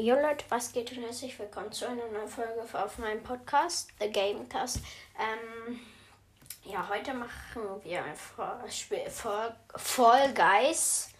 [0.00, 4.10] Jo Leute, was geht und herzlich willkommen zu einer neuen Folge auf meinem Podcast, The
[4.10, 4.78] Gamecast.
[5.18, 5.78] Ähm,
[6.64, 11.10] ja, heute machen wir ein Spiel Fall Guys.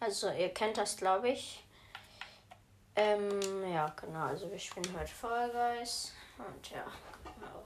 [0.00, 1.64] Also ihr kennt das, glaube ich.
[2.94, 3.40] Ähm,
[3.72, 6.12] ja, genau, also wir spielen heute Fall Guys.
[6.36, 6.84] Und ja,
[7.22, 7.64] genau.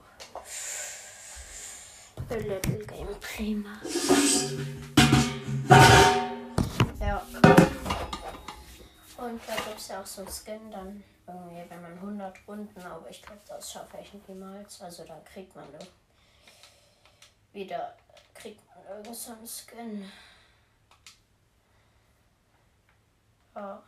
[2.30, 4.86] A little Gameplay machen.
[7.00, 7.26] Ja.
[9.20, 12.80] Und da gibt es ja auch so ein Skin dann irgendwie, wenn man 100 Runden,
[12.80, 14.80] aber ich glaube, das schaffe ich niemals.
[14.80, 15.66] Also dann kriegt man
[17.52, 17.94] wieder,
[18.32, 20.10] kriegt man irgend so ein Skin.
[23.54, 23.82] Ja.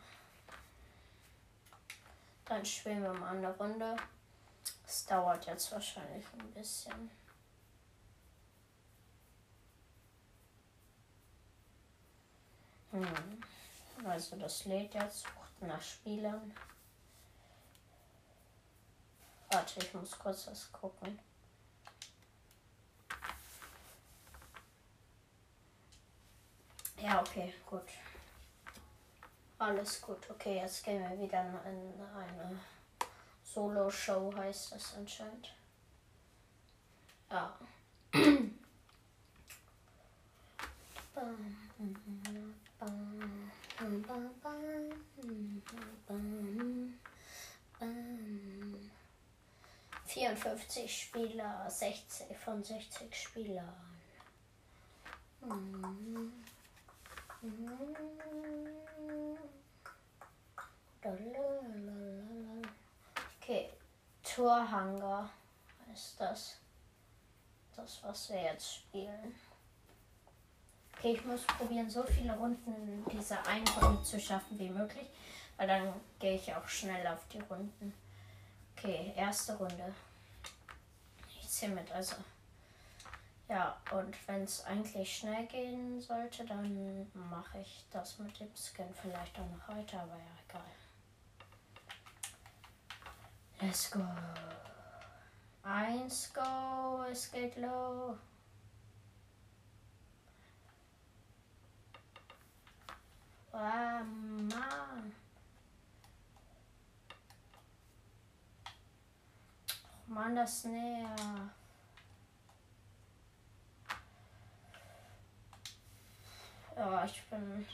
[2.44, 3.96] Dann spielen wir mal eine Runde.
[4.86, 7.10] Es dauert jetzt wahrscheinlich ein bisschen.
[12.91, 13.42] Hm.
[14.05, 16.52] Also das lädt jetzt, sucht nach Spielern.
[19.51, 21.19] Warte, ich muss kurz was gucken.
[27.00, 27.83] Ja, okay, gut.
[29.59, 30.31] Alles gut.
[30.31, 32.61] Okay, jetzt gehen wir wieder in eine
[33.44, 35.55] Solo-Show, heißt das anscheinend.
[37.31, 37.56] Ja.
[50.12, 53.74] Vierundfünfzig Spieler, 60 von 60 Spielern.
[63.41, 63.70] Okay,
[64.22, 65.30] Torhanger
[65.94, 66.58] ist das.
[67.74, 69.34] Das, was wir jetzt spielen.
[70.98, 75.06] Okay, ich muss probieren, so viele Runden dieser einen zu schaffen wie möglich,
[75.56, 77.94] weil dann gehe ich auch schnell auf die Runden.
[78.83, 79.94] Okay, erste Runde.
[81.28, 82.16] Ich zähle mit, also.
[83.48, 88.93] Ja, und wenn es eigentlich schnell gehen sollte, dann mache ich das mit dem Skin
[89.00, 90.62] vielleicht auch noch heute, aber ja, egal.
[93.60, 94.04] Let's go.
[95.62, 98.16] Eins go, es geht los.
[103.53, 105.22] Ah, Mann.
[110.12, 111.17] Mann, das näher.
[116.77, 117.67] Ja, ich bin.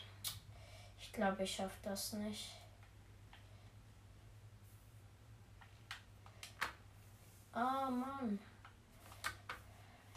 [1.00, 2.52] Ich glaube, ich schaffe das nicht.
[7.54, 8.38] Oh Mann.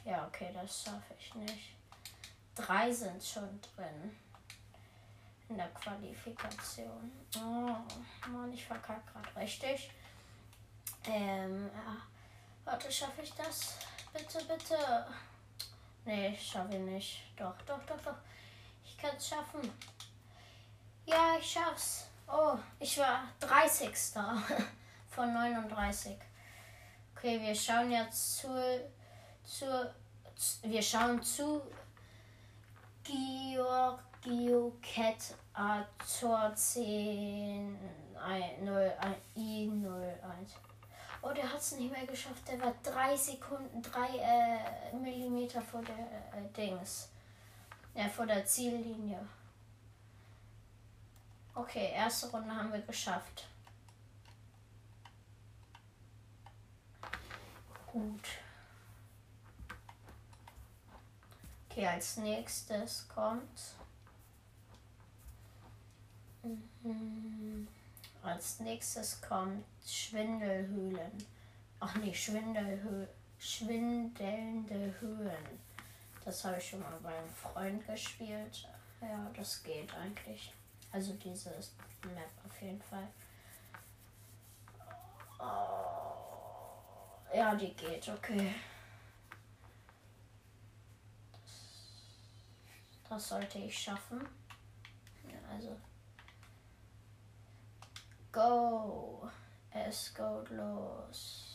[0.06, 1.76] Ja, okay, das schaffe ich nicht.
[2.54, 4.16] Drei sind schon drin
[5.50, 7.12] in der Qualifikation.
[7.36, 7.78] Oh,
[8.30, 9.90] Mann, ich verkacke gerade richtig.
[11.06, 12.11] Ähm, ja.
[12.66, 13.76] Warte, schaffe ich das?
[14.14, 15.06] Bitte, bitte.
[16.06, 17.24] Nee, ich schaffe nicht.
[17.38, 18.18] Doch, doch, doch, doch.
[18.84, 19.72] Ich kann es schaffen.
[21.06, 22.08] Ja, ich schaff's.
[22.28, 23.90] Oh, ich war 30.
[25.10, 26.18] von 39.
[27.16, 28.92] Okay, wir schauen jetzt zu,
[29.44, 29.94] zu,
[30.64, 31.62] wir schauen zu
[33.04, 37.78] Georg Geocat Azor 10
[38.16, 40.71] 01 I01.
[41.22, 42.48] Oh, der hat es nicht mehr geschafft.
[42.48, 47.10] Der war 3 Sekunden, 3 äh, Millimeter vor der äh, Dings.
[47.94, 49.20] Ja, vor der Ziellinie.
[51.54, 53.48] Okay, erste Runde haben wir geschafft.
[57.88, 58.28] Gut.
[61.70, 63.76] Okay, als nächstes kommt
[66.44, 67.68] Mhm.
[68.24, 71.26] Als nächstes kommt Schwindelhöhlen.
[71.80, 73.08] Ach nee, Schwindelhö
[73.42, 75.60] schwindelnde Höhen.
[76.24, 78.68] Das habe ich schon mal bei einem Freund gespielt.
[79.02, 80.54] Ja, das geht eigentlich.
[80.92, 81.74] Also dieses
[82.04, 83.08] Map auf jeden Fall.
[85.40, 88.54] Oh, ja, die geht, okay.
[91.32, 91.90] Das,
[93.10, 94.22] das sollte ich schaffen.
[95.28, 95.76] Ja, also
[98.32, 99.30] Go.
[99.72, 101.52] Es geht los.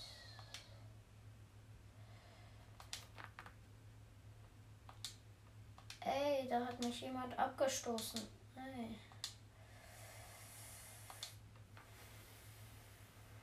[6.01, 8.21] Ey, da hat mich jemand abgestoßen.
[8.57, 8.99] Ey.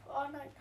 [0.07, 0.51] Oh nein.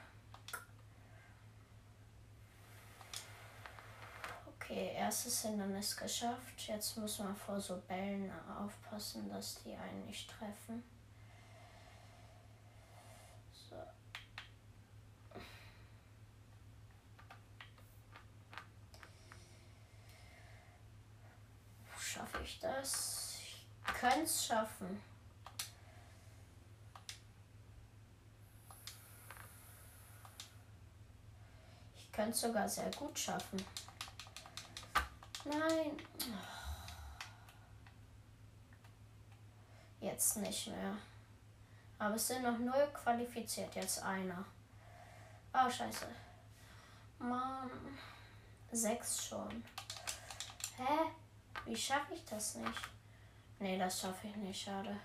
[4.46, 6.66] Okay, erstes Hindernis geschafft.
[6.69, 10.82] Jetzt muss man vor so Bällen aufpassen, dass die einen nicht treffen.
[22.42, 23.37] ich das?
[23.87, 25.03] Ich könnte es schaffen.
[31.97, 33.64] Ich könnte es sogar sehr gut schaffen.
[35.44, 35.97] Nein.
[40.00, 40.97] Jetzt nicht mehr.
[41.99, 43.75] Aber es sind noch null qualifiziert.
[43.75, 44.44] Jetzt einer.
[45.55, 46.06] Oh, scheiße.
[47.19, 47.70] Mann.
[48.73, 49.65] Sechs schon.
[50.76, 51.21] Hä?
[51.67, 52.81] Wie schaffe ich das nicht?
[53.59, 54.62] Nee, das schaffe ich nicht.
[54.62, 54.97] Schade.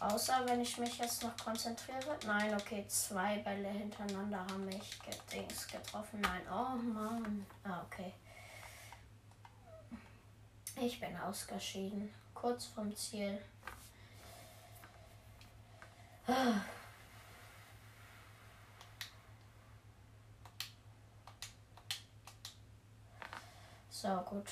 [0.00, 2.18] Außer wenn ich mich jetzt noch konzentriere.
[2.26, 4.98] Nein, okay, zwei Bälle hintereinander haben mich
[5.32, 6.20] Dings getroffen.
[6.20, 7.46] Nein, oh Mann.
[7.62, 8.12] Ah, okay.
[10.80, 12.12] Ich bin ausgeschieden.
[12.34, 13.38] Kurz vom Ziel.
[24.02, 24.50] So, gut.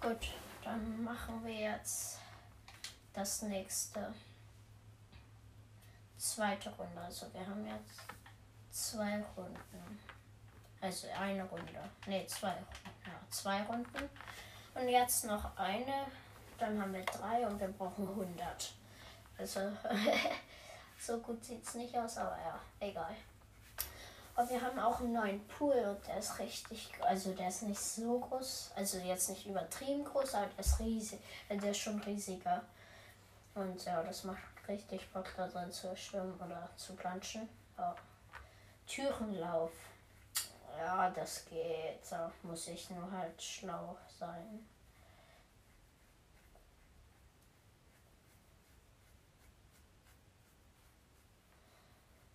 [0.00, 0.18] Gut,
[0.64, 2.18] dann machen wir jetzt
[3.12, 4.12] das nächste.
[6.18, 7.00] Zweite Runde.
[7.00, 8.00] Also wir haben jetzt
[8.70, 10.13] zwei Runden.
[10.84, 11.72] Also eine Runde.
[12.06, 14.10] Ne, zwei Ja, zwei Runden.
[14.74, 16.04] Und jetzt noch eine.
[16.58, 18.74] Dann haben wir drei und wir brauchen 100.
[19.38, 19.60] Also
[20.98, 23.14] so gut sieht es nicht aus, aber ja, egal.
[24.36, 27.80] Und wir haben auch einen neuen Pool und der ist richtig, also der ist nicht
[27.80, 31.98] so groß, also jetzt nicht übertrieben groß, aber der ist riesig, äh, der ist schon
[32.00, 32.62] riesiger.
[33.54, 37.48] Und ja, das macht richtig Bock da drin zu schwimmen oder zu planschen.
[37.78, 37.96] Ja.
[38.86, 39.72] Türenlauf.
[40.78, 42.00] Ja, das geht.
[42.10, 44.66] Da muss ich nur halt schlau sein.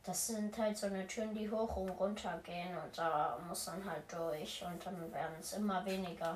[0.09, 3.85] das sind halt so eine Türen, die hoch und runter gehen und da muss man
[3.85, 6.35] halt durch und dann werden es immer weniger.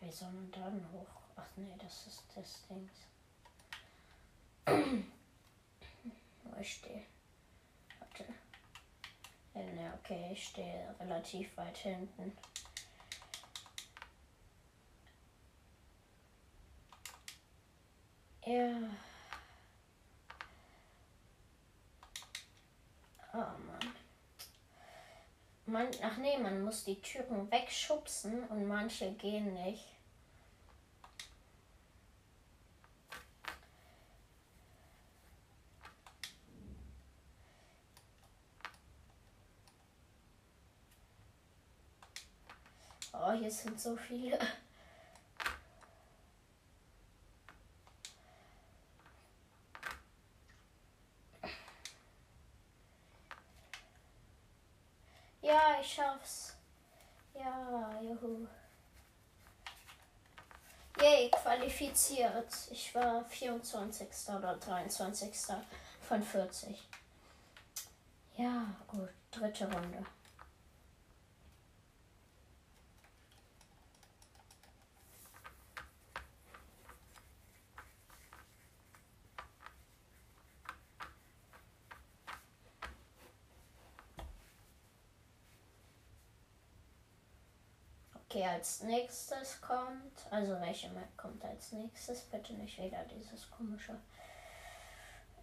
[0.00, 1.20] Wie soll man dann hoch?
[1.36, 2.90] Ach nee, das ist das Ding.
[6.42, 7.04] Wo ich stehe.
[9.58, 12.36] Ja, okay, ich stehe relativ weit hinten.
[18.44, 18.78] Ja.
[23.34, 23.94] Oh Mann.
[25.66, 29.97] Man, ach nee, man muss die Türen wegschubsen und manche gehen nicht.
[43.28, 44.38] Oh, hier sind so viele.
[55.80, 56.56] ich schaff's.
[57.34, 58.46] Ja, juhu.
[61.00, 62.52] Yay, qualifiziert.
[62.70, 64.08] Ich war 24.
[64.36, 65.30] oder 23.
[66.00, 66.88] von 40.
[68.36, 69.10] Ja, gut.
[69.30, 70.04] Dritte Runde.
[88.30, 92.22] Okay, als nächstes kommt, also welche Map kommt als nächstes?
[92.22, 93.96] Bitte nicht wieder dieses komische.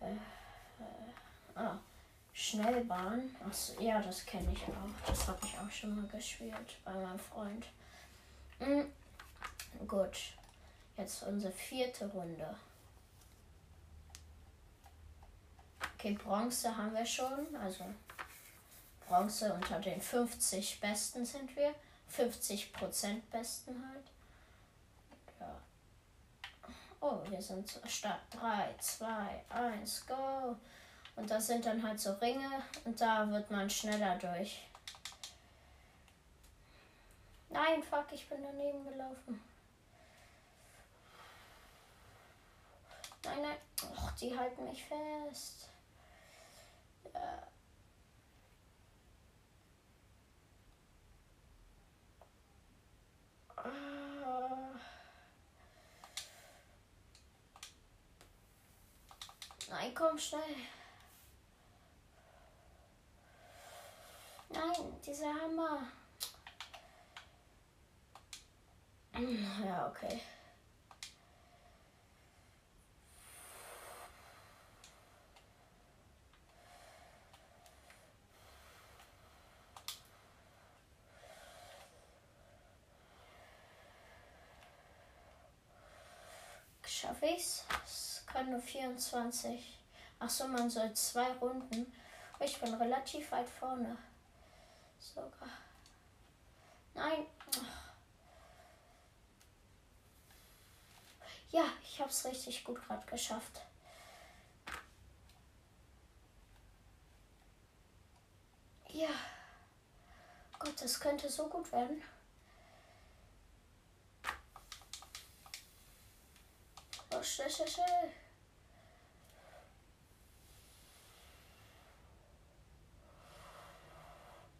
[0.01, 1.79] Äh, äh, ah,
[2.33, 3.33] Schnellbahn.
[3.47, 5.07] Achso, ja, das kenne ich auch.
[5.07, 7.65] Das habe ich auch schon mal gespielt bei meinem Freund.
[8.59, 8.91] Mhm.
[9.87, 10.33] Gut,
[10.97, 12.53] jetzt unsere vierte Runde.
[15.93, 17.55] Okay, Bronze haben wir schon.
[17.55, 17.85] Also
[19.07, 21.73] Bronze unter den 50 Besten sind wir.
[22.11, 24.11] 50% Besten halt.
[25.39, 25.61] Ja.
[27.01, 30.55] Oh, wir sind Start 3, 2, 1, go.
[31.15, 34.67] Und das sind dann halt so Ringe und da wird man schneller durch.
[37.49, 39.41] Nein, fuck, ich bin daneben gelaufen.
[43.23, 43.57] Nein, nein.
[43.91, 45.69] Och, die halten mich fest.
[47.13, 47.47] Ja.
[59.69, 60.41] Nein, komm schnell.
[64.49, 65.87] Nein, dieser Hammer.
[69.65, 70.21] Ja, okay.
[87.25, 87.63] Ich's?
[87.83, 89.79] Es können nur 24.
[90.19, 91.91] Ach so, man soll zwei Runden.
[92.39, 93.97] Ich bin relativ weit vorne.
[94.99, 95.49] Sogar.
[96.93, 97.25] Nein.
[101.49, 103.61] Ja, ich habe es richtig gut gerade geschafft.
[108.89, 109.09] Ja.
[110.59, 112.01] Gott, das könnte so gut werden.
[117.25, 118.11] Schnell, schnell, schnell.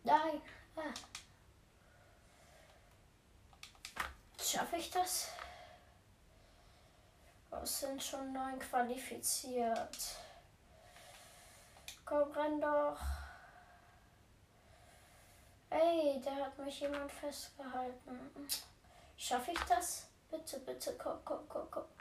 [0.03, 0.41] Nein.
[0.75, 0.93] Ah.
[4.39, 5.29] Schaffe ich das?
[7.51, 9.97] Oh, es sind schon neun qualifiziert.
[12.05, 12.99] Komm, renn doch.
[15.69, 18.47] Ey, da hat mich jemand festgehalten.
[19.17, 20.07] Schaffe ich das?
[20.29, 21.94] Bitte, bitte, komm, komm, komm, komm.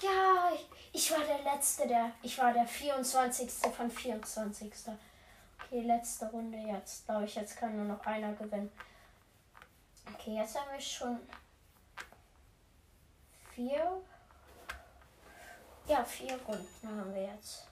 [0.00, 2.12] Ja, ich, ich war der Letzte, der.
[2.22, 3.50] Ich war der 24.
[3.74, 4.72] von 24.
[5.60, 7.04] Okay, letzte Runde jetzt.
[7.06, 8.70] Glaube ich, jetzt kann nur noch einer gewinnen.
[10.14, 11.18] Okay, jetzt haben wir schon
[13.54, 14.02] vier.
[15.86, 17.66] Ja, vier Runden haben wir jetzt.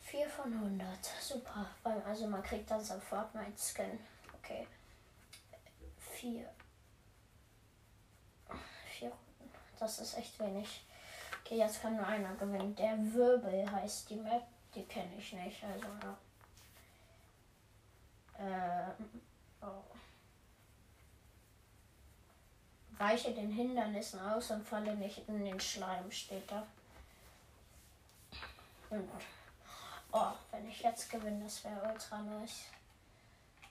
[0.00, 0.88] Vier von 100.
[1.20, 1.66] Super.
[1.84, 3.98] Also man kriegt dann so Fortnite-Skin.
[4.38, 4.66] Okay.
[5.98, 6.48] Vier.
[8.88, 9.26] Vier Runden.
[9.78, 10.84] Das ist echt wenig.
[11.44, 12.74] Okay, jetzt kann nur einer gewinnen.
[12.74, 14.42] Der Wirbel heißt die Map.
[14.74, 16.18] Die kenne ich nicht, also ja.
[18.38, 19.22] Ähm,
[19.62, 19.82] oh.
[22.98, 26.66] Weiche den Hindernissen aus und falle nicht in den Schleim, steht da.
[28.90, 29.08] Und,
[30.12, 32.66] oh, wenn ich jetzt gewinne, das wäre ultra nice.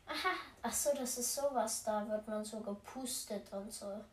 [0.07, 4.03] Aha, ach so, das ist sowas, da wird man so gepustet und so.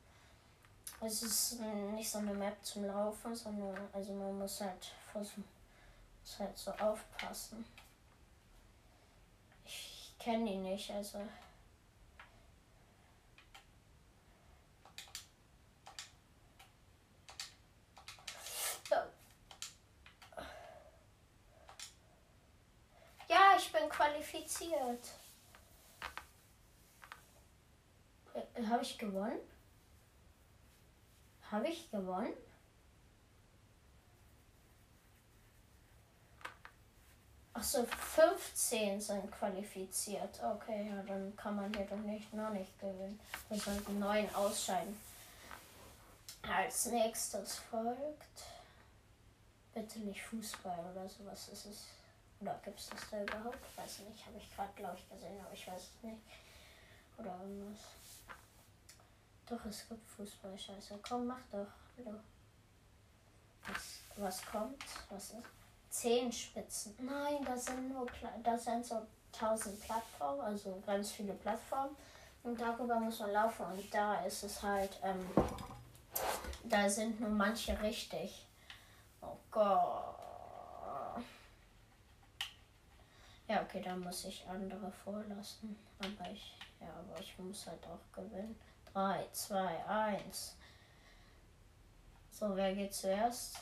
[1.05, 5.45] Es ist nicht so eine Map zum Laufen, sondern also man muss halt versuchen
[6.23, 7.65] muss halt so aufpassen.
[9.65, 11.19] Ich kenne die nicht, also.
[23.29, 25.09] Ja, ich bin qualifiziert.
[28.35, 29.41] Äh, Habe ich gewonnen?
[31.53, 32.33] Habe ich gewonnen?
[37.53, 40.43] Achso, 15 sind qualifiziert.
[40.43, 43.21] Okay, ja, dann kann man hier doch nicht noch nicht gewinnen.
[43.51, 44.99] Wir sollten neun ausscheiden.
[46.41, 48.43] Als nächstes folgt.
[49.75, 51.85] Bitte nicht Fußball oder sowas ist es.
[52.41, 53.77] Oder gibt es das da überhaupt?
[53.77, 54.25] Weiß nicht.
[54.25, 56.23] Habe ich gerade, glaube ich, gesehen, aber ich weiß es nicht.
[57.19, 58.02] Oder irgendwas.
[59.47, 60.59] Doch, es gibt Fußball.
[60.59, 60.99] Scheiße.
[61.07, 61.67] Komm, mach doch.
[61.97, 62.19] Hallo.
[63.67, 64.83] Was, was kommt?
[65.11, 65.47] Was ist?
[65.93, 66.95] zehn Spitzen.
[67.01, 68.07] Nein, das sind nur
[68.43, 71.95] das sind so tausend Plattformen, also ganz viele Plattformen.
[72.43, 73.67] Und darüber muss man laufen.
[73.67, 75.25] Und da ist es halt, ähm,
[76.65, 78.47] da sind nur manche richtig.
[79.21, 80.17] Oh Gott.
[83.47, 85.77] Ja, okay, da muss ich andere vorlassen.
[86.01, 88.59] Aber ich, ja, aber ich muss halt auch gewinnen.
[88.93, 90.57] 3, 2, 1.
[92.31, 93.59] So, wer geht zuerst?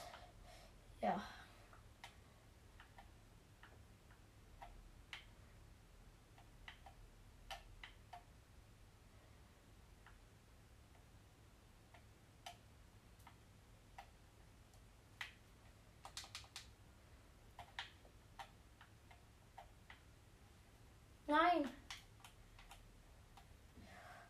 [1.01, 1.23] Ja.
[21.27, 21.69] Nein.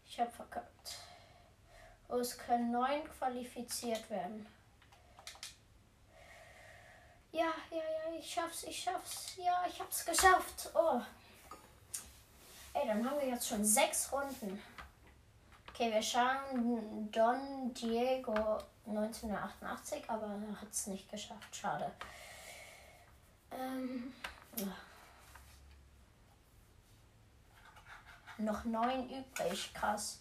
[0.04, 0.98] Ich habe verkackt.
[2.08, 4.46] Oh, es können neun qualifiziert werden.
[7.32, 9.36] Ja, ja, ja, ich schaff's, ich schaff's.
[9.36, 10.70] Ja, ich hab's geschafft.
[10.74, 11.00] Oh.
[12.72, 14.60] Ey, dann haben wir jetzt schon sechs Runden.
[15.68, 21.54] Okay, wir schauen Don Diego 1988, aber er hat es nicht geschafft.
[21.54, 21.90] Schade.
[23.52, 24.12] Ähm,
[24.56, 24.66] ja.
[28.38, 29.72] Noch neun übrig.
[29.74, 30.18] Krass.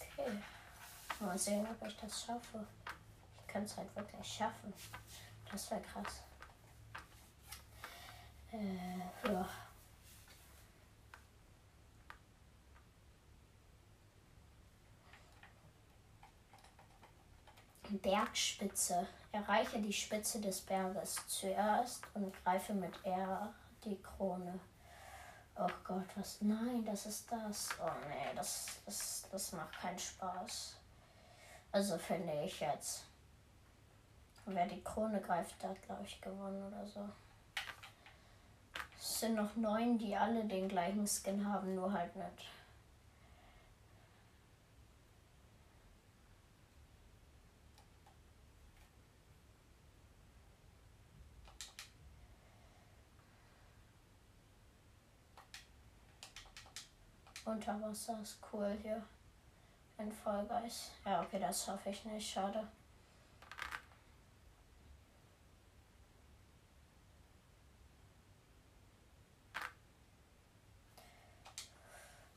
[0.00, 0.30] Okay.
[1.22, 2.66] Mal sehen, ob ich das schaffe.
[3.40, 4.74] Ich kann es halt wirklich schaffen.
[5.50, 6.22] Das wäre krass.
[8.50, 9.48] Äh, ja.
[17.88, 19.06] Bergspitze.
[19.30, 24.58] Erreiche die Spitze des Berges zuerst und greife mit R die Krone.
[25.54, 26.40] Oh Gott, was?
[26.40, 27.68] Nein, das ist das.
[27.80, 30.81] Oh nee, das, das, das macht keinen Spaß.
[31.72, 33.04] Also finde ich jetzt.
[34.44, 37.08] Wer die Krone greift, hat, glaube ich, gewonnen oder so.
[38.98, 42.50] Es sind noch neun, die alle den gleichen Skin haben, nur halt nicht.
[57.44, 59.02] Unterwasser ist cool hier.
[59.98, 60.92] Ein Vollgeist.
[61.04, 62.30] Ja, okay, das hoffe ich nicht.
[62.30, 62.66] Schade.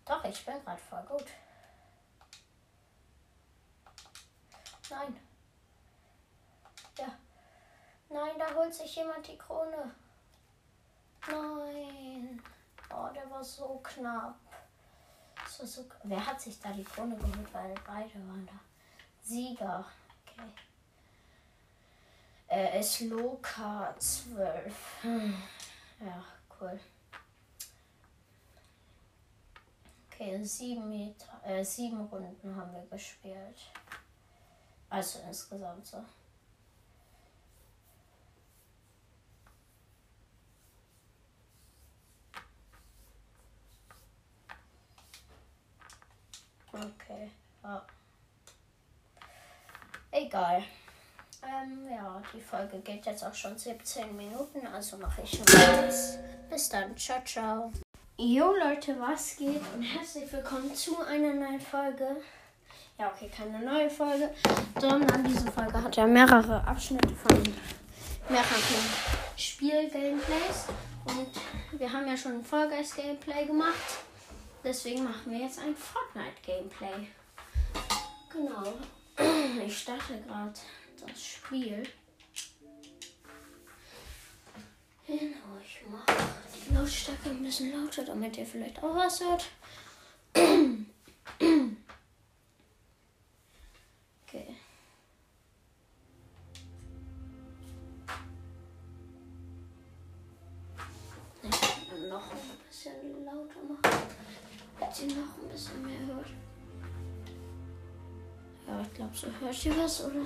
[0.06, 1.26] Doch, ich bin gerade voll gut.
[4.90, 5.20] Nein.
[7.00, 7.18] Ja.
[8.10, 9.96] Nein, da holt sich jemand die Krone.
[11.28, 12.42] Nein.
[12.94, 14.38] Oh, der war so knapp.
[15.64, 17.54] So, wer hat sich da die Krone geholt?
[17.54, 18.60] Weil beide waren da.
[19.22, 19.86] Sieger.
[20.26, 20.50] Okay.
[22.48, 24.74] Er ist Loka 12.
[25.02, 25.34] Hm.
[26.02, 26.24] Ja,
[26.60, 26.80] cool.
[30.12, 33.72] Okay, sieben, Meter, äh, sieben Runden haben wir gespielt.
[34.90, 36.04] Also insgesamt so.
[46.75, 47.32] Okay,
[47.63, 47.86] ja.
[50.12, 50.62] Egal.
[51.41, 56.17] Ähm, ja, die Folge geht jetzt auch schon 17 Minuten, also mache ich schon was.
[56.50, 57.71] Bis dann, ciao, ciao.
[58.17, 62.17] Jo Leute, was geht und herzlich willkommen zu einer neuen Folge.
[63.00, 64.34] Ja, okay, keine neue Folge,
[64.78, 67.41] sondern diese Folge hat ja mehrere Abschnitte von
[68.28, 68.84] mehreren
[69.38, 70.65] Spiel-Gameplays.
[71.06, 74.06] Und wir haben ja schon ein Fall Gameplay gemacht.
[74.65, 77.08] Deswegen machen wir jetzt ein Fortnite Gameplay.
[78.32, 78.73] Genau.
[79.65, 80.54] Ich starte gerade
[80.99, 81.84] das Spiel.
[85.08, 86.17] Genau, ich mache
[86.67, 89.45] die Lautstärke ein bisschen lauter, damit ihr vielleicht auch was hört.
[105.01, 106.27] ihr noch ein bisschen mehr hört.
[108.67, 110.21] Ja, ich glaube, so hört ihr was, oder?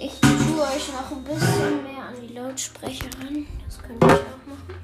[0.00, 3.46] Ich tue euch noch ein bisschen mehr an die Lautsprecher ran.
[3.66, 4.74] Das könnte ich auch machen.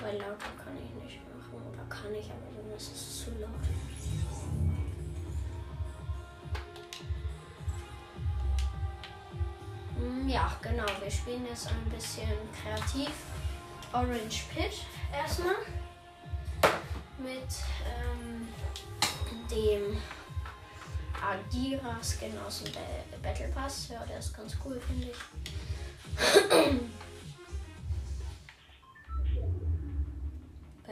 [0.00, 1.62] Weil lauter kann ich nicht machen.
[1.72, 3.50] Oder kann ich, aber dann ist es zu laut.
[9.96, 10.86] Hm, Ja, genau.
[11.00, 12.28] Wir spielen jetzt ein bisschen
[12.62, 13.10] kreativ.
[13.94, 15.54] Orange Pit erstmal.
[17.18, 17.48] Mit
[17.86, 18.48] ähm,
[19.48, 19.96] dem
[21.22, 22.80] Adira Skin aus dem Ba-
[23.22, 23.88] Battle Pass.
[23.88, 26.80] Ja, der ist ganz cool, finde ich.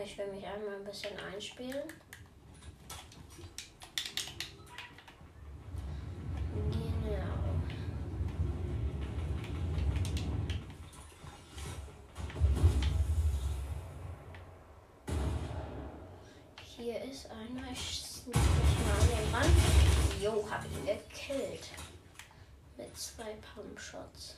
[0.04, 1.84] Ich will mich einmal ein bisschen einspielen.
[6.72, 7.42] Genau.
[17.54, 17.70] Einer.
[17.72, 19.50] Ich sneak mich mal an den ran.
[20.22, 21.68] Jo, hab ihn gekillt.
[22.76, 24.36] Mit zwei Pumpshots.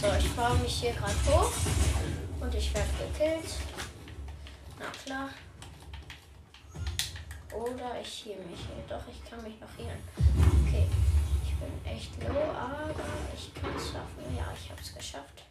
[0.00, 1.52] So, ich baue mich hier gerade hoch
[2.40, 3.71] und ich werde gekillt.
[5.04, 5.30] Klar.
[7.52, 8.84] Oder ich heal mich hier.
[8.88, 10.02] Doch, ich kann mich noch healen.
[10.66, 10.86] Okay.
[11.44, 12.90] Ich bin echt low, aber
[13.36, 14.36] ich kann es schaffen.
[14.36, 15.42] Ja, ich habe es geschafft.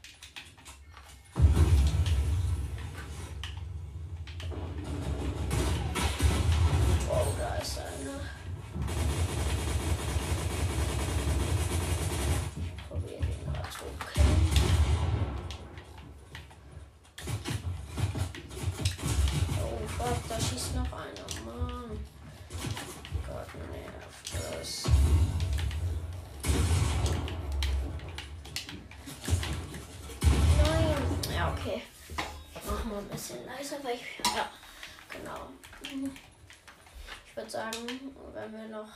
[37.71, 38.89] Sagen, wenn wir noch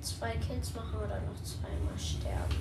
[0.00, 2.56] zwei Kills machen oder noch zweimal sterben.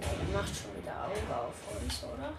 [0.00, 2.32] Ne, macht schon wieder Auge auf uns, oder?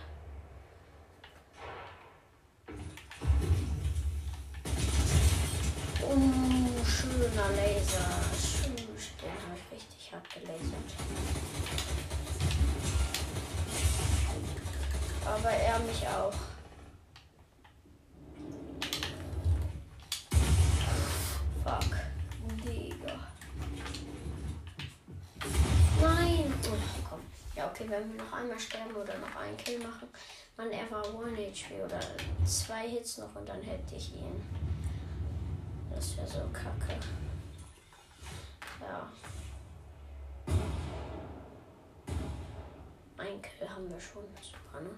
[6.05, 8.09] Oh, schöner Laser.
[8.35, 10.89] Schön, den habe ich richtig hart gelasert.
[15.25, 16.52] Aber er mich auch.
[27.93, 30.09] Wenn wir noch einmal sterben oder noch einen Kill machen.
[30.57, 31.99] Man, er war 1 HP oder
[32.45, 34.41] zwei Hits noch und dann hätte ich ihn.
[35.93, 36.99] Das wäre so kacke.
[38.81, 39.11] Ja.
[43.17, 44.23] Ein Kill haben wir schon.
[44.41, 44.89] Super, ne?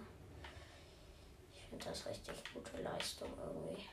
[1.54, 3.86] Ich finde das richtig gute Leistung irgendwie.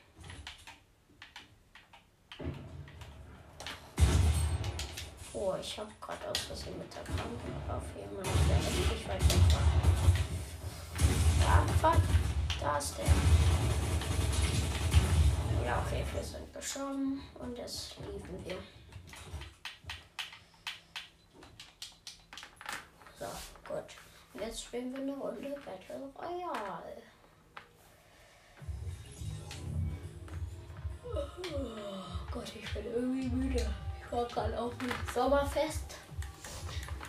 [5.35, 9.63] Oh, ich habe gerade aus Versehen mit der auf jemanden, der richtig weit weg war.
[11.41, 12.01] Ja, fuck.
[12.61, 13.05] Da ist der.
[15.65, 18.57] Ja, okay, wir sind geschoben und jetzt lieben wir.
[23.19, 23.25] So,
[23.67, 23.89] gut.
[24.39, 27.01] Jetzt spielen wir eine Runde Battle Royale.
[31.05, 33.73] Oh Gott, ich bin irgendwie müde.
[34.13, 35.95] War gerade auf dem Sommerfest.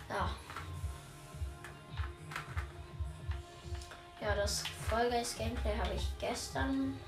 [0.09, 0.27] Ja.
[4.19, 6.99] Ja, das Vollgeist Gameplay habe ich gestern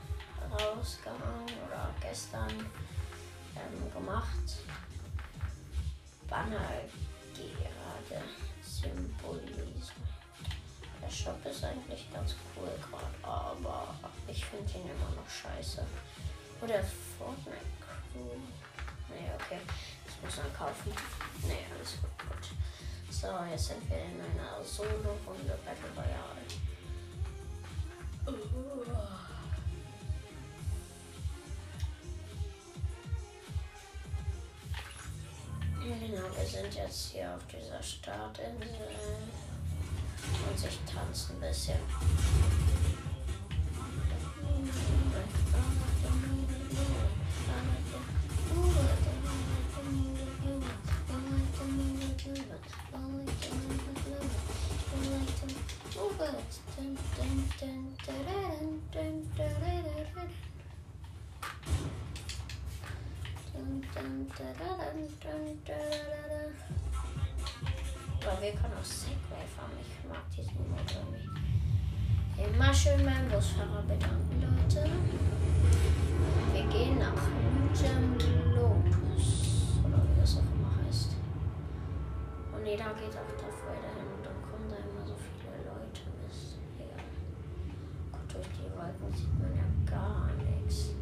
[0.52, 2.52] rausgehauen oder gestern
[3.56, 4.58] ähm, gemacht.
[6.30, 6.70] Banner
[7.34, 8.24] gerade
[8.62, 9.82] symbolisieren.
[11.02, 13.96] Der Shop ist eigentlich ganz cool gerade, aber
[14.28, 15.84] ich finde ihn immer noch scheiße.
[16.62, 16.84] Oder
[17.18, 18.38] Fortnite Crew.
[19.20, 19.60] Nee, okay.
[20.06, 20.92] Das muss man kaufen.
[21.44, 22.44] Nee, alles gut.
[23.10, 26.46] So, jetzt sind wir in einer Solo-Runde Battle Royale.
[28.28, 29.18] Uh.
[35.80, 38.68] Genau, wir sind jetzt hier auf dieser Startinsel
[40.22, 41.80] und ich tanze ein bisschen.
[68.28, 69.72] Aber wir können auch Segway fahren.
[69.82, 71.26] Ich mag diesen Mod irgendwie.
[72.44, 74.90] Immer schön beim Busfahrer bedanken, Leute.
[76.54, 79.80] Wir gehen nach Nugent Lotus.
[79.84, 81.16] Oder wie das auch immer heißt.
[82.54, 84.08] Und nee, da geht auch der Freude hin.
[84.18, 86.02] Und dann kommen da immer so viele Leute.
[86.22, 86.60] Mist.
[86.78, 87.08] Egal.
[88.12, 90.98] Gut, durch die Wolken sieht man ja gar nichts.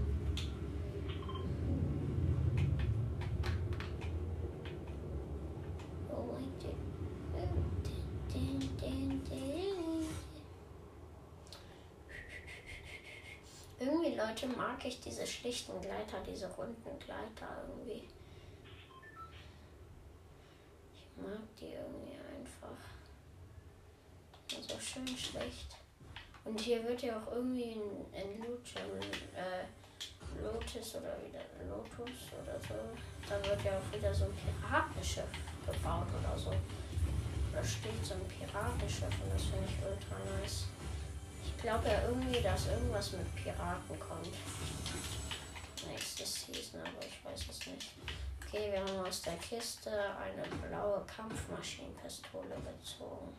[13.77, 18.07] Irgendwie, Leute, mag ich diese schlichten Gleiter, diese runden Gleiter irgendwie.
[20.93, 22.77] Ich mag die irgendwie einfach.
[24.49, 25.77] So schön schlecht.
[26.43, 29.63] Und hier wird ja auch irgendwie ein, ein Loot, äh,
[30.43, 32.75] Lotus oder wieder Lotus oder so.
[33.29, 35.31] Da wird ja auch wieder so ein Piratenschiff
[35.65, 36.51] gebaut oder so.
[37.53, 40.65] Da steht so ein Piratenschiff und das finde ich ultra nice.
[41.47, 44.33] Ich glaube ja irgendwie, dass irgendwas mit Piraten kommt.
[45.87, 47.91] Nächstes Season, aber ich weiß es nicht.
[48.47, 53.33] Okay, wir haben aus der Kiste eine blaue Kampfmaschinenpistole gezogen.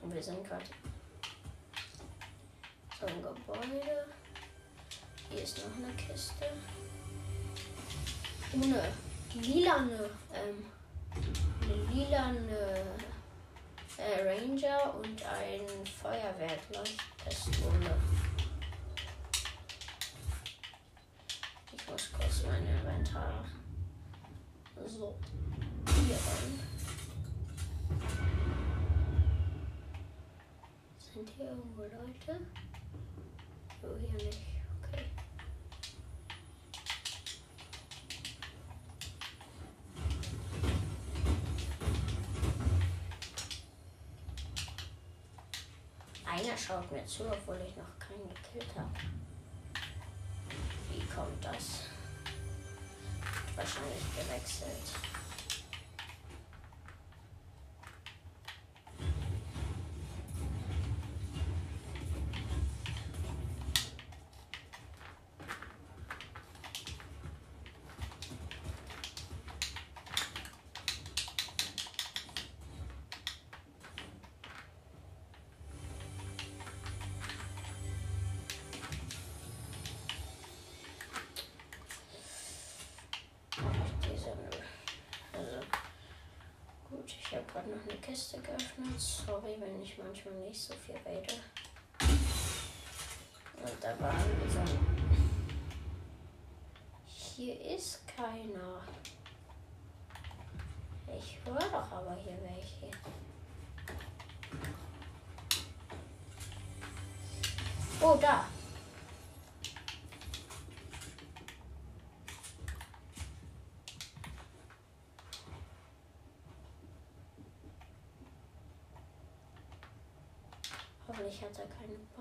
[0.00, 0.64] Und wir sind gerade
[3.06, 4.06] ein Gebäude.
[5.30, 6.46] Hier ist noch eine Kiste.
[8.54, 8.92] Ohne
[9.34, 10.64] lilane, ähm,
[11.92, 12.82] lilane
[13.98, 17.94] äh, Ranger und ein Feuerwehrleuchtpistole.
[21.72, 23.44] Ich muss kurz mein Inventar
[24.88, 25.14] so
[25.84, 26.60] hier rein.
[31.14, 32.40] Sind hier irgendwo Leute?
[33.82, 34.40] So, hier nicht.
[34.82, 35.04] Okay.
[46.48, 48.92] Er schaut mir zu, obwohl ich noch keinen gekillt habe.
[50.92, 51.84] Wie kommt das?
[53.56, 55.17] Wahrscheinlich gewechselt.
[87.58, 89.00] Gerade noch eine Kiste geöffnet.
[89.00, 91.34] Sorry, wenn ich manchmal nicht so viel rede.
[93.60, 94.60] Und da war so
[97.06, 98.80] Hier ist keiner.
[101.18, 102.96] Ich höre doch aber hier welche.
[108.00, 108.46] Oh, da.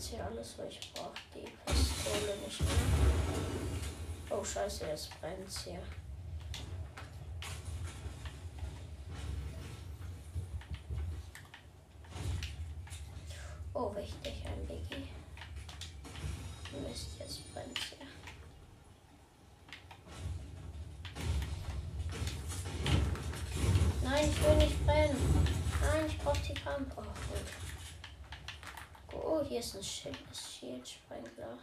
[0.00, 2.70] jetzt hier alles, weil ich brauche die Pistole nicht mehr.
[4.30, 5.82] Oh scheiße, es brennt hier.
[13.74, 15.08] Oh, wichtig, ein Biggie.
[16.88, 18.06] Mist, jetzt brennt hier.
[24.02, 25.46] Nein, ich will nicht brennen.
[25.82, 26.90] Nein, ich brauche die Kamp.
[29.50, 31.58] Hier ist ein Schild, Schildsprengler.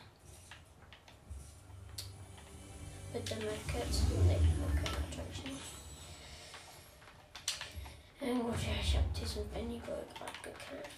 [3.13, 3.93] Bitte Medkit.
[4.25, 5.71] Nee, okay, natürlich nicht.
[8.19, 10.97] Ja gut, ja, ich habe diesen Benny Boy gerade gekillt.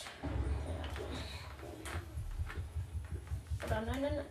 [3.62, 3.68] Ja.
[3.68, 4.26] Oder nein, nein, nein.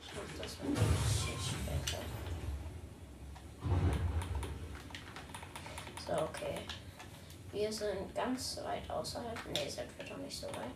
[0.00, 0.84] Ich mach das mit dem
[1.14, 2.04] Schildsprengler.
[6.04, 6.81] So, okay.
[7.52, 9.36] Wir sind ganz weit außerhalb.
[9.48, 10.72] Ne, sind wir doch nicht so weit.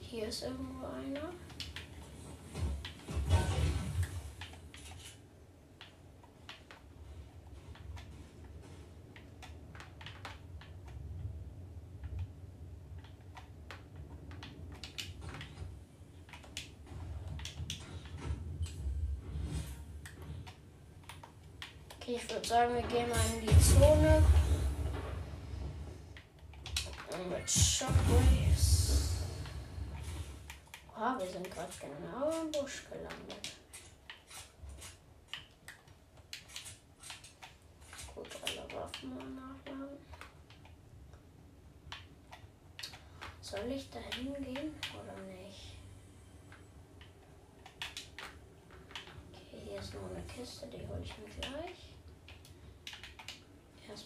[0.00, 1.32] Hier ist irgendwo einer.
[22.06, 24.22] Okay, ich würde sagen, wir gehen mal in die Zone.
[27.30, 29.12] Mit Shockwaves.
[30.94, 33.52] Ah, wir sind gerade genau im Busch gelandet.
[38.14, 39.96] Gut, alle Waffen mal nachladen.
[43.40, 45.78] Soll ich da hingehen oder nicht?
[49.32, 51.93] Okay, hier ist noch eine Kiste, die hole ich mir gleich.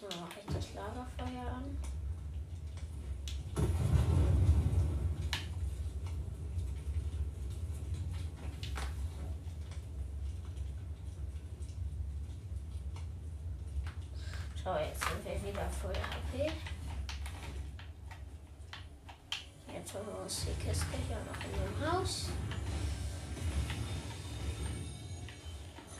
[0.01, 1.77] Erstmal mache ich das Lagerfeuer an.
[14.63, 16.53] So, jetzt sind wir wieder voll HP.
[19.73, 22.29] Jetzt holen wir uns die Kiste hier noch in dem Haus.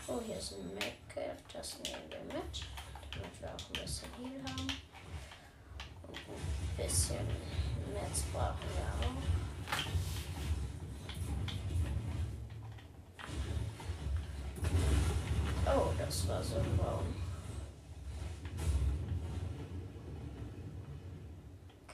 [0.07, 2.78] Oh, hier ist ein Medkit, das nehmen wir mit
[3.19, 4.69] damit wir auch ein bisschen Heal haben.
[6.09, 7.27] Und ein bisschen
[7.93, 9.49] Netz brauchen wir auch.
[15.77, 17.15] Oh, das war so ein Baum.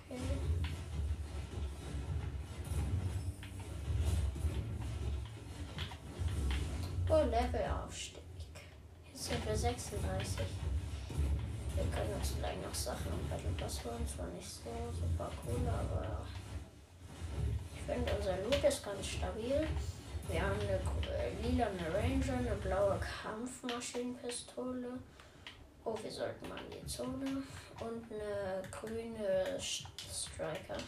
[0.09, 0.21] Okay.
[7.09, 8.23] Oh, Levelaufstieg.
[9.13, 10.47] Jetzt sind wir 36.
[11.95, 14.09] Können uns vielleicht noch Sachen im Battle Pass holen.
[14.09, 16.25] Zwar nicht so super cool, aber
[17.75, 19.69] ich finde unser Loot ist ganz stabil.
[20.29, 24.99] Wir haben eine äh, lila Ranger, eine blaue Kampfmaschinenpistole.
[25.85, 27.43] Oh, wir sollten mal in die Zone.
[27.79, 30.79] Und eine grüne Striker.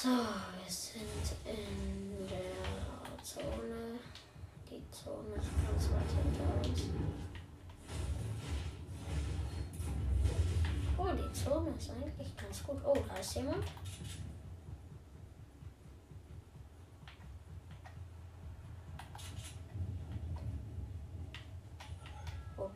[0.00, 1.02] So, wir sind
[1.44, 3.98] in der Zone.
[4.70, 6.82] Die Zone ist ganz weit hinter uns.
[10.96, 12.80] Oh, die Zone ist eigentlich ganz gut.
[12.84, 13.64] Oh, da ist jemand.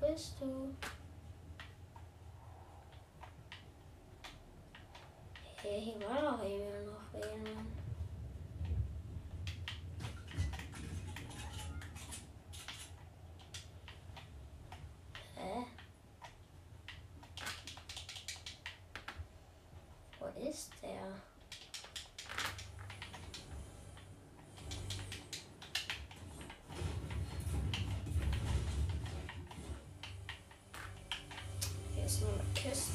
[0.02, 0.74] Wo bist du?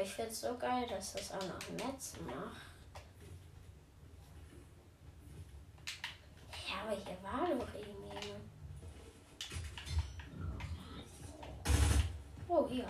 [0.00, 2.72] Aber ich finde es so geil, dass das auch noch Netz macht.
[6.66, 8.32] Ja, aber hier war doch irgendwie.
[12.48, 12.88] Oh, hier.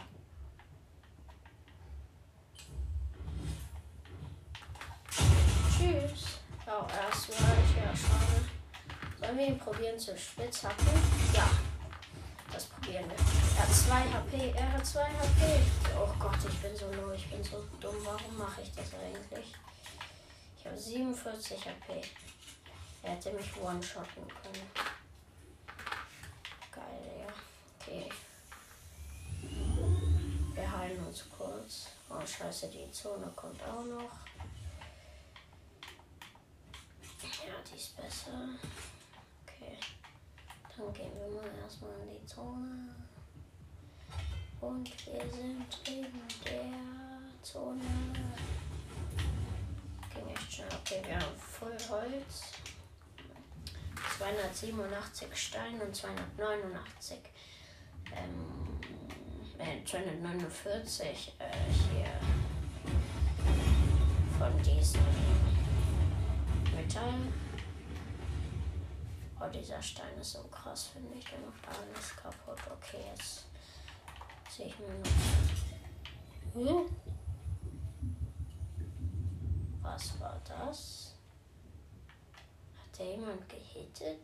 [5.68, 6.38] Tschüss.
[6.64, 7.58] Oh, erstmal.
[7.76, 8.44] Ja, schade.
[9.18, 10.86] Sollen wir ihn probieren zu spitzhacken?
[11.34, 11.50] Ja
[12.52, 13.39] das probieren wir.
[13.60, 15.60] Hat 2 HP, er hat 2 HP.
[15.94, 17.94] Oh Gott, ich bin so low, ich bin so dumm.
[18.04, 19.54] Warum mache ich das eigentlich?
[20.56, 22.00] Ich habe 47 HP.
[23.02, 24.70] Er hätte mich one-shotten können.
[26.72, 27.32] Geil, ja.
[27.78, 28.08] Okay.
[30.54, 31.88] Wir heilen uns kurz.
[32.08, 34.10] Oh scheiße, die Zone kommt auch noch.
[37.46, 38.30] Ja, die ist besser.
[40.76, 43.09] Dann gehen wir mal erstmal in die Zone.
[44.60, 46.06] Und wir sind in
[46.44, 47.80] der Zone.
[50.14, 50.68] Ging echt schnell.
[50.80, 52.52] Okay, wir haben voll Holz.
[54.18, 57.18] 287 Stein und 289
[58.12, 58.78] ähm,
[59.58, 62.10] äh, 249 äh, hier
[64.38, 65.00] von diesem
[66.74, 67.14] Metall.
[69.40, 71.24] Oh, dieser Stein ist so krass, finde ich.
[71.24, 72.58] Der macht alles kaputt.
[72.76, 73.46] Okay, jetzt
[74.68, 74.74] noch.
[76.54, 76.86] Hm?
[79.82, 81.14] Was war das?
[82.76, 84.20] Hat der jemand gehittet?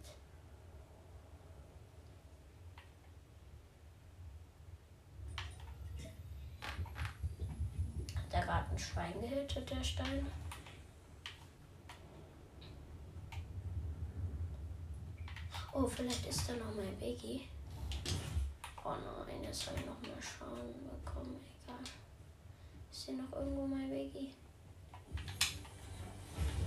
[8.15, 10.27] Hat der gerade ein Schwein gehittet, der Stein?
[15.73, 17.49] Oh, vielleicht ist da noch mein Biggie.
[18.89, 18.95] Oh
[19.27, 21.41] nein, jetzt soll ich noch mal schauen bekommen.
[21.65, 21.77] Egal.
[22.89, 24.33] Ist hier noch irgendwo mein Biggie?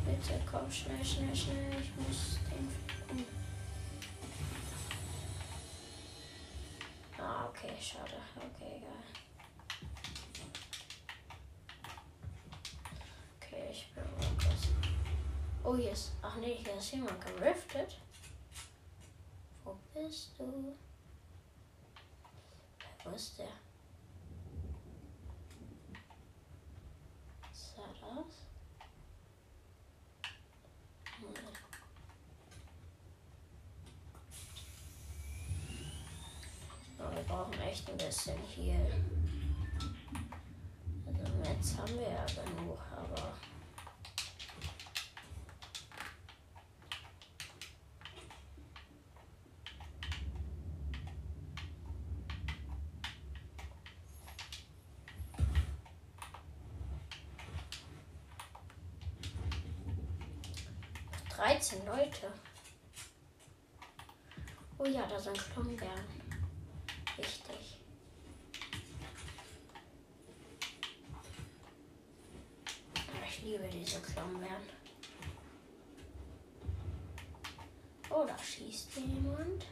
[0.05, 1.71] Bitte komm schnell, schnell, schnell.
[1.79, 2.69] Ich muss den
[3.07, 3.25] finden.
[7.17, 8.17] Ah, okay, schade.
[8.35, 9.03] Okay, egal.
[13.37, 14.03] Okay, ich bin
[14.37, 14.67] kurz.
[15.63, 16.11] Oh, ist.
[16.21, 17.97] Ach nee, hier ist jemand geriftet.
[19.63, 20.75] Wo bist du?
[23.03, 23.45] Wo ist der?
[23.45, 23.51] Er
[28.01, 28.35] das?
[36.99, 38.75] Oh, wir brauchen echt ein bisschen hier.
[41.07, 43.33] Also Metz haben wir ja genug, aber.
[61.39, 62.33] Dreizehn Leute.
[64.77, 66.03] Oh ja, da sind Klombeeren.
[67.15, 67.79] Wichtig.
[73.25, 74.63] Ich liebe diese Klombeeren.
[78.09, 79.65] Oh, da schießt jemand.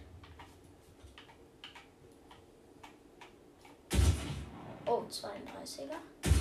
[4.85, 6.36] Oh, 32er.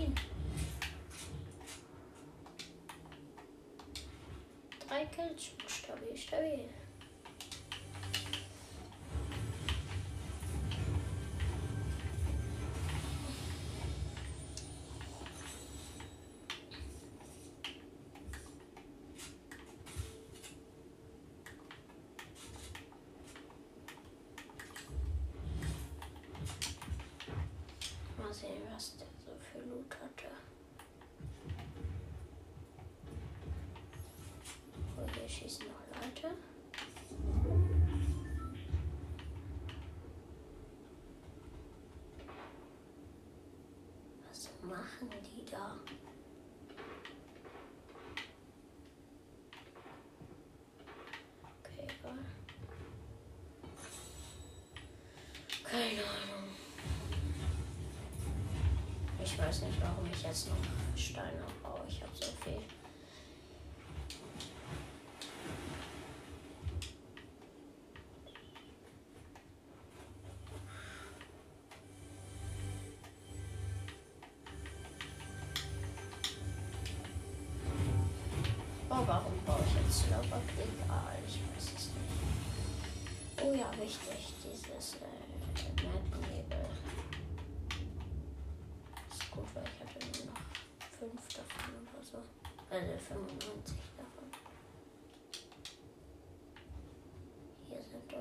[0.00, 0.14] Ihn.
[4.88, 5.50] Drei Kills.
[5.66, 6.68] Stabil, stabil.
[35.40, 36.36] Schießen noch Leute.
[44.28, 45.76] Was machen die da?
[51.62, 52.18] Okay, egal.
[55.64, 56.50] Keine Ahnung.
[59.22, 60.56] Ich weiß nicht, warum ich jetzt noch
[60.96, 61.86] Steine brauche.
[61.88, 62.79] Ich habe so viel.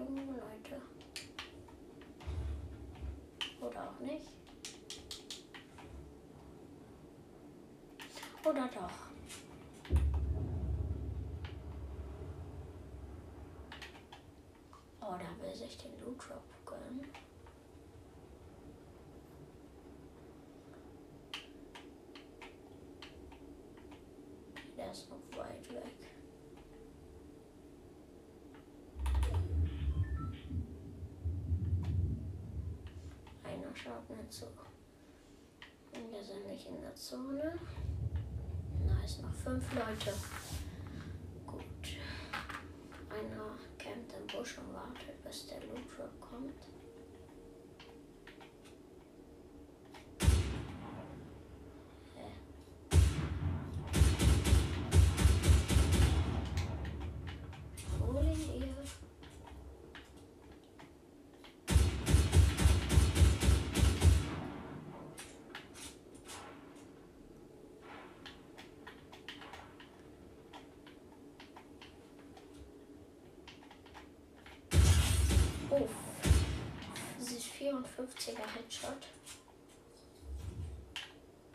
[0.09, 0.81] Irgendwo Leute.
[3.61, 4.27] Oder auch nicht.
[8.43, 8.89] Oder doch.
[15.01, 17.05] Oh, da will sich den Loot Drop gönnen.
[24.75, 26.18] Der ist noch weit weg.
[34.09, 34.45] Nicht so.
[35.93, 37.59] Und wir sind nicht in der Zone.
[39.05, 40.13] Ist noch fünf Leute.
[41.47, 41.63] Gut.
[43.09, 45.59] Einer campt im Busch und wartet, bis der
[77.85, 79.07] 55er Headshot.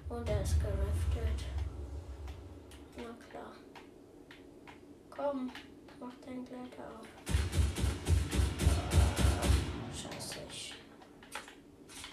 [0.08, 1.46] Und er ist geriftet.
[2.96, 3.52] Na klar.
[5.10, 5.50] Komm,
[5.98, 7.06] mach dein Gleiter auf.
[9.94, 10.38] Scheiße.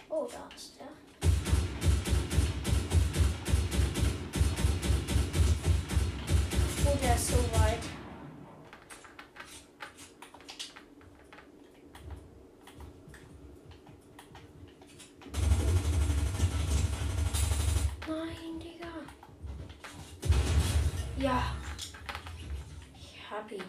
[0.09, 0.80] Oh, da ist er.
[21.21, 21.55] Ja.
[22.95, 23.63] Ich hab ihn.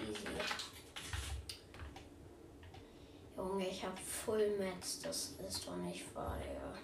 [0.00, 0.26] Easy.
[3.36, 5.00] Junge, ich hab Full Mats.
[5.02, 6.74] Das ist doch nicht wahr, Digga.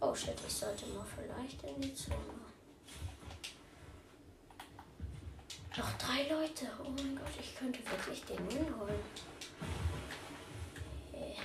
[0.00, 2.16] Oh shit, ich sollte mal vielleicht in die Zone.
[5.76, 6.66] Noch drei Leute.
[6.84, 8.98] Oh mein Gott, ich könnte wirklich den Win holen.
[11.12, 11.36] Hey.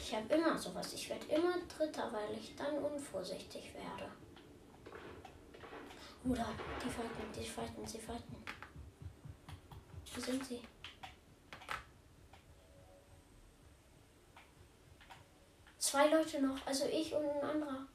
[0.00, 0.92] Ich habe immer sowas.
[0.92, 4.10] Ich werde immer Dritter, weil ich dann unvorsichtig werde.
[6.24, 6.48] Oder
[6.82, 8.36] die fighten, die fighten, sie fighten.
[10.14, 10.62] Wo sind sie?
[15.78, 17.86] Zwei Leute noch, also ich und ein anderer.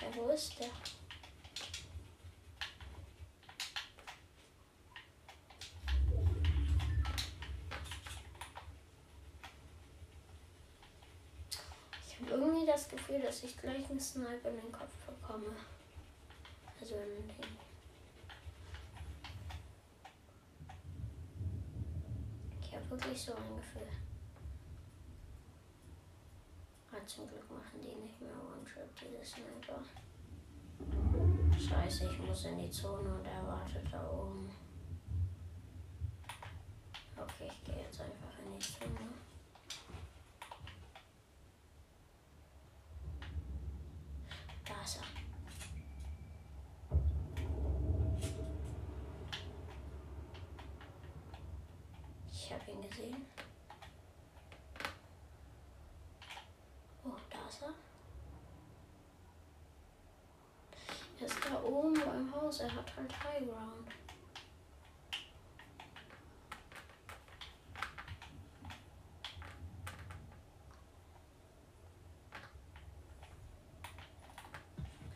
[0.00, 0.70] Ja, wo ist der?
[12.06, 15.54] Ich habe irgendwie das Gefühl, dass ich gleich einen Sniper in den Kopf bekomme.
[16.80, 17.30] Also in den.
[22.60, 23.86] Ich habe wirklich so ein Gefühl.
[26.90, 29.80] Ah, zum Glück machen die nicht mehr One-Trip, diese Sniper.
[31.56, 34.50] Scheiße, ich muss in die Zone und er wartet da oben.
[37.16, 39.14] Okay, ich gehe jetzt einfach in die Zone.
[44.66, 45.04] Da ist er.
[52.32, 53.26] Ich habe ihn gesehen.
[57.04, 57.74] Oh, da ist er.
[61.20, 62.60] Er ist da oben Haus.
[62.60, 63.88] Er hat halt High Ground.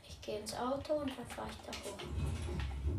[0.09, 2.98] Ich gehe ins Auto und dann fahre ich da hoch.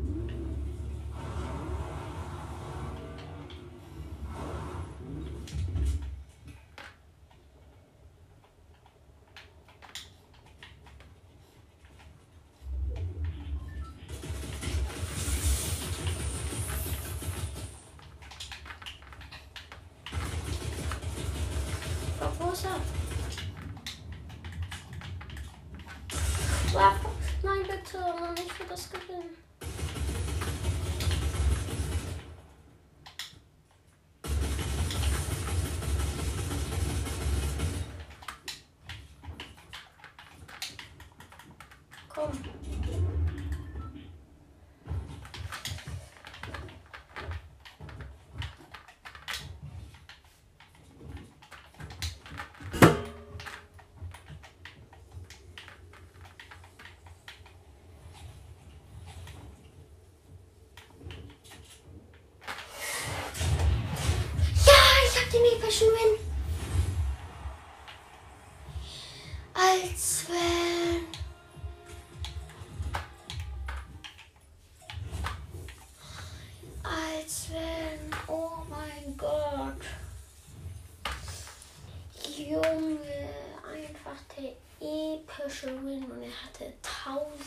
[28.88, 29.49] Mann, ich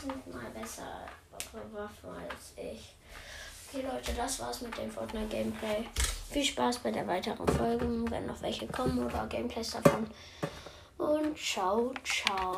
[0.04, 1.06] tausendmal bessere
[1.72, 2.94] Waffen als ich.
[3.68, 5.84] Okay, Leute, das war's mit dem Fortnite Gameplay.
[6.30, 10.06] Viel Spaß bei der weiteren Folgen, wenn noch welche kommen oder Gameplays davon.
[10.98, 12.56] Und ciao, ciao.